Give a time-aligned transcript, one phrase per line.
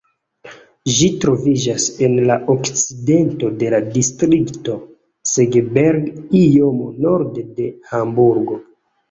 [0.99, 4.79] Ĝi troviĝas en la okcidento de la distrikto
[5.33, 6.09] Segeberg,
[6.41, 8.61] iom norde de Hamburgo.